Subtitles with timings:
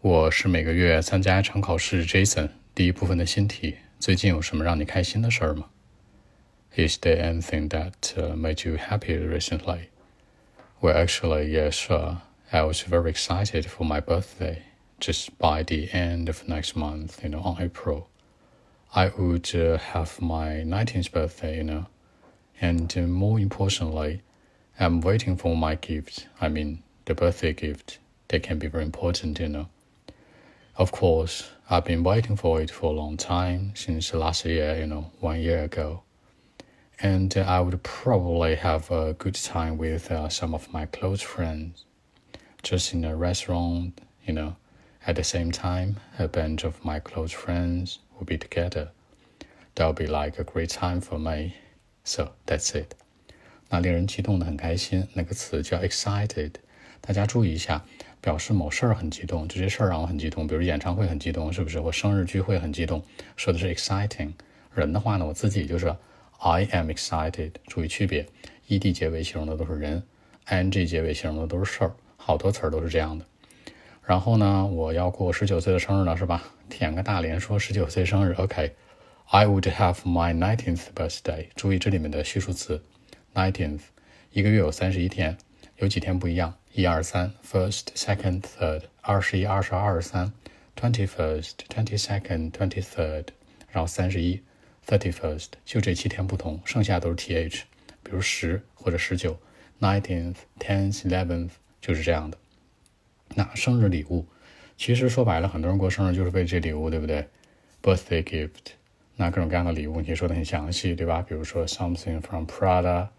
[0.00, 2.48] 我是每个月参加一场考试，Jason。
[2.76, 5.68] 第一部分的新题：最近有什么让你开心的事儿吗？
[6.76, 9.88] Is there anything that uh, made you happy recently?
[10.80, 11.90] Well, actually, yes.
[11.90, 12.18] Uh,
[12.52, 14.62] I was very excited for my birthday.
[15.00, 18.08] Just by the end of next month, you know, on April,
[18.94, 21.86] I would uh, have my 19th birthday, you know.
[22.60, 24.22] And uh, more importantly,
[24.78, 26.28] I'm waiting for my gift.
[26.40, 27.98] I mean, the birthday gift.
[28.28, 29.68] That can be very important, you know.
[30.76, 34.86] Of course, I've been waiting for it for a long time, since last year, you
[34.86, 36.02] know, one year ago.
[37.00, 41.84] And I would probably have a good time with uh, some of my close friends,
[42.62, 44.56] just in a restaurant, you know.
[45.06, 48.90] At the same time, a bunch of my close friends will be together.
[49.74, 51.54] That'll be like a great time for me.
[52.02, 52.94] So that's it.
[53.68, 56.52] 那令人激动的很开心，那个词叫 excited，
[57.00, 57.84] 大家注意一下。
[58.21, 60.45] 表示某事儿很激动，这些事儿让我很激动。
[60.45, 61.79] 比如演唱会很激动，是不是？
[61.79, 63.03] 我生日聚会很激动，
[63.35, 64.31] 说的是 exciting。
[64.73, 65.87] 人的话呢，我自己就是
[66.37, 67.51] I am excited。
[67.65, 68.27] 注意区别
[68.69, 70.03] ，ed 结尾形容的都是人
[70.47, 71.91] ，ing 结尾形容的都是事儿。
[72.15, 73.25] 好多词儿都是这样的。
[74.05, 76.43] 然后呢，我要过十九岁的生日了，是吧？
[76.69, 81.47] 填个大连说十九岁生日，OK？I would have my nineteenth birthday。
[81.55, 82.83] 注意这里面的序数词
[83.33, 83.81] ，nineteenth。
[84.31, 85.37] 一个月有三十一天，
[85.77, 86.53] 有几天不一样？
[86.73, 90.31] 一二三，first, second, third，二十一、二十二、二十三
[90.73, 93.25] ，twenty first, twenty second, twenty third，
[93.69, 94.41] 然后三十一
[94.87, 97.63] ，thirty first，就这七天不同，剩下都是 th，
[98.01, 99.37] 比如十或者十九
[99.81, 101.49] ，nineteenth, tenth, eleventh，
[101.81, 102.37] 就是这样的。
[103.35, 104.25] 那生日礼物，
[104.77, 107.27] 其实说白了，很多人过生日就是为这礼物，对不对
[107.83, 108.71] ？birthday gift，
[109.17, 111.21] 那各种各样的礼物，你说的很详细，对吧？
[111.21, 113.09] 比如说 something from Prada,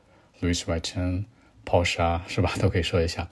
[0.41, 1.27] Louis Vuitton,
[1.67, 2.55] Porsche，是吧？
[2.59, 3.29] 都可以说一下。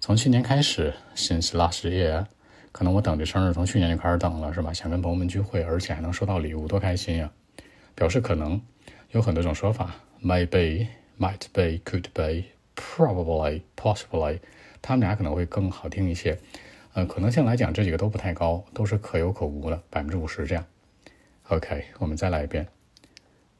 [0.00, 2.24] 从去年开始，since last year，
[2.72, 4.72] 可能我等着生日从去年就开始等了，是吧？
[4.72, 7.30] 想跟朋友们聚会，而且还能收到礼物，多开心呀！
[7.94, 8.58] 表示可能
[9.10, 10.86] 有很多种说法，maybe、
[11.18, 14.38] might be、could be、probably、possibly，
[14.80, 16.38] 他们俩可能会更好听一些。
[16.94, 20.64] 呃，可能性来讲，这几个都不太高，都是可有可无的，百分之五十这样。
[21.48, 22.66] OK，我们再来一遍。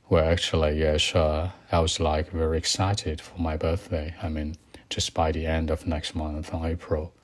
[0.09, 4.15] Well, actually, yes, uh, I was like very excited for my birthday.
[4.23, 4.55] I mean.
[4.91, 7.15] Just by the end of next month on April.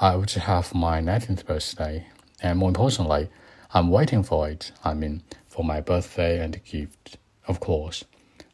[0.00, 2.06] I would have my 19th birthday,
[2.40, 3.28] and more importantly,
[3.72, 4.72] I'm waiting for it.
[4.84, 8.04] I mean, for my birthday and gift, of course.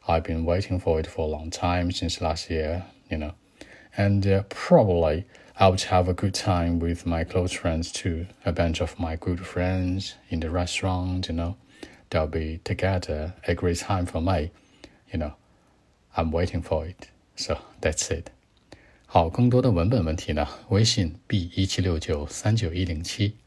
[0.07, 3.33] I've been waiting for it for a long time since last year, you know,
[3.95, 5.25] and uh, probably
[5.59, 8.25] I would have a good time with my close friends too.
[8.45, 11.55] A bunch of my good friends in the restaurant, you know,
[12.09, 13.35] they'll be together.
[13.47, 14.51] A great time for me,
[15.11, 15.35] you know.
[16.17, 17.09] I'm waiting for it.
[17.35, 18.27] So that's it。
[19.05, 20.47] 好，更多的文本问题呢？
[20.69, 23.37] 微信 b 一七六九三九一零七。